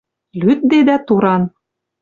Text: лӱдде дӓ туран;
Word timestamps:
лӱдде 0.39 0.79
дӓ 0.87 0.95
туран; 1.05 1.43